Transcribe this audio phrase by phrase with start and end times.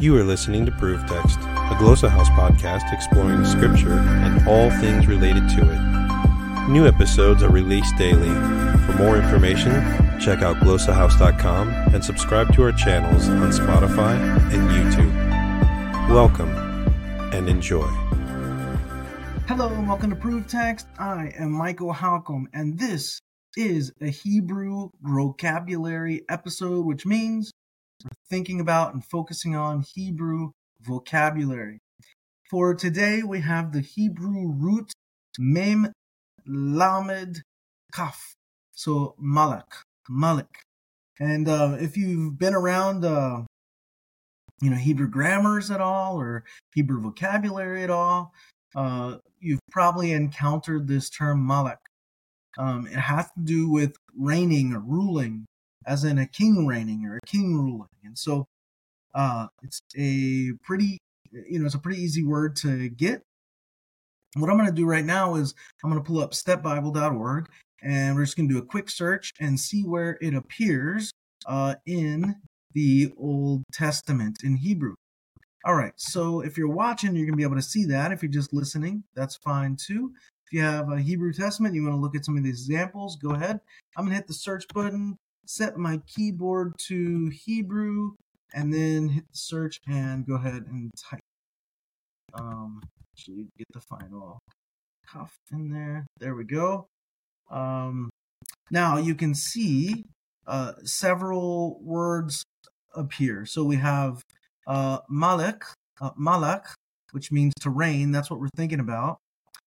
[0.00, 5.08] You are listening to Proof Text, a Glossa House podcast exploring Scripture and all things
[5.08, 6.68] related to it.
[6.68, 8.28] New episodes are released daily.
[8.86, 9.72] For more information,
[10.20, 14.14] check out glossahouse.com and subscribe to our channels on Spotify
[14.52, 16.08] and YouTube.
[16.08, 16.50] Welcome
[17.34, 17.88] and enjoy.
[19.48, 20.86] Hello and welcome to Proof Text.
[20.96, 23.20] I am Michael Halcomb, and this
[23.56, 27.50] is a Hebrew Growcabulary episode, which means
[28.28, 30.50] thinking about and focusing on Hebrew
[30.80, 31.78] vocabulary.
[32.50, 34.92] For today, we have the Hebrew root
[35.38, 35.92] mem
[36.46, 37.42] lamed
[37.92, 38.34] kaf,
[38.72, 40.64] so malak, malik.
[41.20, 43.42] And uh, if you've been around, uh,
[44.62, 48.32] you know, Hebrew grammars at all or Hebrew vocabulary at all,
[48.74, 51.80] uh, you've probably encountered this term malak.
[52.56, 55.46] Um, it has to do with reigning or ruling,
[55.88, 57.88] as in a king reigning or a king ruling.
[58.04, 58.46] And so
[59.14, 60.98] uh, it's a pretty,
[61.32, 63.22] you know, it's a pretty easy word to get.
[64.36, 67.48] What I'm going to do right now is I'm going to pull up stepbible.org
[67.82, 71.10] and we're just going to do a quick search and see where it appears
[71.46, 72.36] uh, in
[72.74, 74.94] the Old Testament in Hebrew.
[75.64, 78.12] All right, so if you're watching, you're going to be able to see that.
[78.12, 80.12] If you're just listening, that's fine too.
[80.46, 83.16] If you have a Hebrew Testament, you want to look at some of these examples,
[83.16, 83.60] go ahead.
[83.96, 85.18] I'm going to hit the search button,
[85.48, 88.12] set my keyboard to Hebrew,
[88.52, 91.20] and then hit the search and go ahead and type.
[92.34, 92.82] Um,
[93.14, 94.38] actually, get the final
[95.10, 96.06] kaf in there.
[96.18, 96.86] There we go.
[97.50, 98.10] Um,
[98.70, 100.04] now you can see
[100.46, 102.44] uh, several words
[102.94, 103.46] appear.
[103.46, 104.22] So we have
[104.66, 105.62] uh, Malek,
[106.00, 106.66] uh, Malak,
[107.12, 108.12] which means to reign.
[108.12, 109.18] That's what we're thinking about.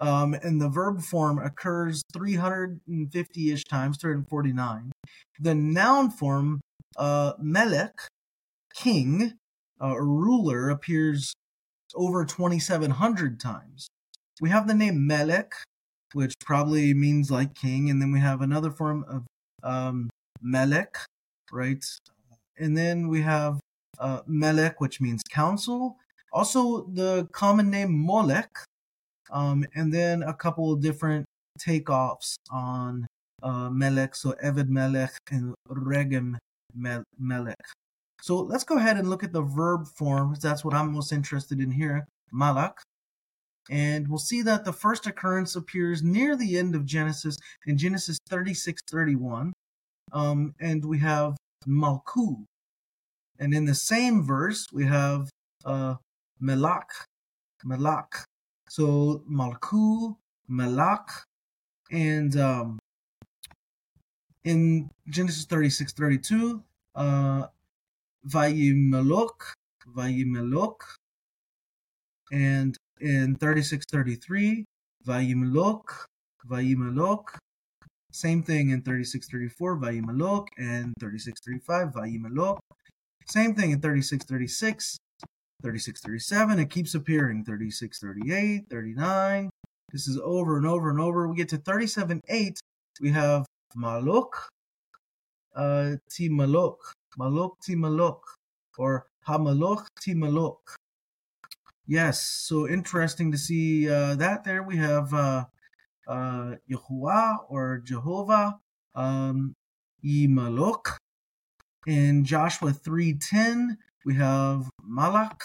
[0.00, 4.92] Um, and the verb form occurs 350 ish times, 349.
[5.40, 6.60] The noun form,
[6.96, 7.94] uh, Melech,
[8.74, 9.34] king,
[9.80, 11.34] uh, ruler, appears
[11.94, 13.88] over 2,700 times.
[14.40, 15.52] We have the name Melech,
[16.12, 19.22] which probably means like king, and then we have another form of
[19.62, 20.10] um,
[20.42, 20.96] Melech,
[21.52, 21.84] right?
[22.58, 23.60] And then we have
[23.98, 24.20] uh,
[24.78, 25.96] which means council.
[26.32, 28.50] Also, the common name Molech,
[29.30, 31.24] um, and then a couple of different
[31.58, 33.06] takeoffs on
[33.42, 36.36] uh, Melech, so Eved Melech and Regem
[36.74, 37.64] Melech.
[38.22, 40.34] So let's go ahead and look at the verb form.
[40.40, 42.80] That's what I'm most interested in here, Malak.
[43.70, 47.36] And we'll see that the first occurrence appears near the end of Genesis
[47.66, 49.52] in Genesis 36 31.
[50.12, 51.36] Um, and we have
[51.66, 52.44] Malku.
[53.38, 55.28] And in the same verse, we have
[55.64, 55.96] uh,
[56.42, 56.88] Melak.
[57.64, 58.24] Melak.
[58.68, 60.16] So Malku,
[60.48, 61.08] Malak,
[61.90, 62.78] and um,
[64.44, 66.62] in Genesis 36 32,
[66.94, 67.46] uh,
[68.28, 69.52] Vayimelok,
[69.94, 70.76] Vayimelok,
[72.32, 74.64] and in 36 33,
[75.06, 75.82] Vayimelok,
[76.48, 77.24] Vayimelok.
[78.12, 82.58] Same thing in 36 34, Vayimelok, and 36 35, Vayimelok.
[83.26, 84.98] Same thing in 36 36,
[85.64, 86.58] 36 37.
[86.58, 89.50] It keeps appearing 36 38, 39.
[89.90, 91.26] This is over and over and over.
[91.26, 92.60] We get to 37 8.
[93.00, 94.28] We have Malok,
[95.56, 96.76] uh, Timalok,
[97.18, 98.20] Malok Timalok,
[98.76, 100.58] or Hamalok Timalok.
[101.86, 104.62] Yes, so interesting to see uh, that there.
[104.62, 105.44] We have uh,
[106.06, 108.58] uh, Yahuwah or Jehovah,
[108.94, 109.54] um,
[110.04, 110.96] Yimalok.
[111.86, 115.42] In Joshua 3.10, we have Malak.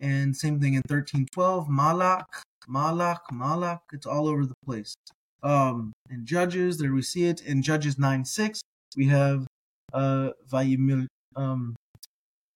[0.00, 2.26] And same thing in 13.12, Malak,
[2.68, 3.80] Malak, Malak.
[3.92, 4.94] It's all over the place.
[5.42, 7.42] Um, in Judges, there we see it.
[7.42, 8.60] In Judges 9 6,
[8.96, 9.46] we have
[9.92, 11.74] uh, Vayimil, um,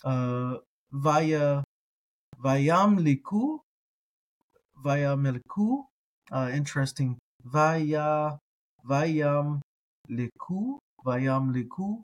[0.05, 0.57] uh,
[0.93, 1.65] Vaya,
[2.43, 3.59] Vayamliku,
[4.85, 5.85] Vayamliku.
[6.31, 7.19] Uh, interesting.
[7.45, 8.39] Vaya,
[8.89, 9.61] Vayam
[10.11, 12.03] Liku, Vayam Liku,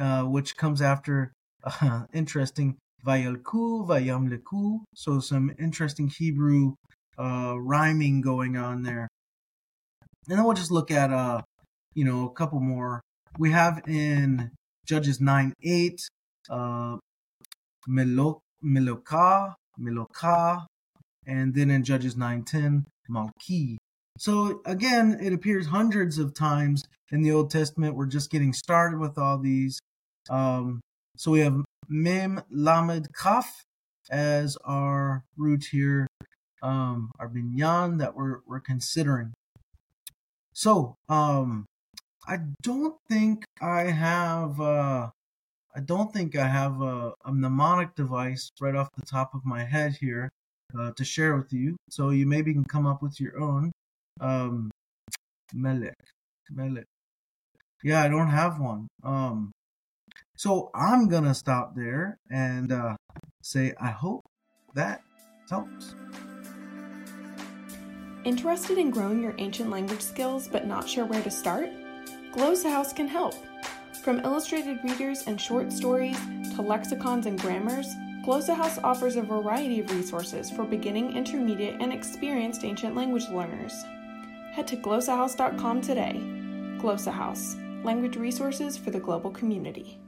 [0.00, 1.32] uh, which comes after
[1.66, 4.80] uh, interesting Vayalku, Vayamliku.
[4.94, 6.74] So some interesting Hebrew
[7.18, 9.08] uh, rhyming going on there.
[10.28, 11.42] And then we'll just look at uh,
[11.96, 13.00] you know, a couple more.
[13.38, 14.52] We have in
[14.86, 16.00] Judges 9 8,
[16.50, 16.96] uh
[17.88, 20.66] Melok Meloka, Meloka,
[21.26, 23.76] and then in Judges 9 10, Malki.
[24.18, 27.96] So again, it appears hundreds of times in the Old Testament.
[27.96, 29.80] We're just getting started with all these.
[30.28, 30.80] Um,
[31.16, 33.64] so we have Mem Lamed Kaf
[34.10, 36.06] as our root here,
[36.62, 39.32] um, our binyan that we're we're considering.
[40.52, 41.66] So um,
[42.26, 45.10] I don't think I have uh,
[45.74, 49.64] I don't think I have a, a mnemonic device right off the top of my
[49.64, 50.30] head here
[50.78, 51.76] uh, to share with you.
[51.90, 53.72] So you maybe can come up with your own.
[54.20, 54.70] Um,
[55.52, 55.94] Melek.
[56.50, 56.86] Melek.
[57.84, 58.88] Yeah, I don't have one.
[59.04, 59.52] Um,
[60.36, 62.96] so I'm gonna stop there and uh,
[63.42, 64.24] say I hope
[64.74, 65.00] that
[65.50, 65.94] helps.
[68.24, 71.70] Interested in growing your ancient language skills but not sure where to start?
[72.32, 73.34] Glossa House can help.
[74.02, 76.18] From illustrated readers and short stories
[76.54, 77.88] to lexicons and grammars,
[78.24, 83.84] Glossa House offers a variety of resources for beginning, intermediate, and experienced ancient language learners.
[84.52, 86.20] Head to glossahouse.com today.
[86.78, 90.00] Glossa House, language resources for the global community.